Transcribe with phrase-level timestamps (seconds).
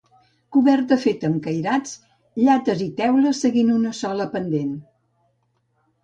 [0.55, 1.91] Coberta feta amb cairats,
[2.43, 4.73] llates i teules seguint una sola pendent.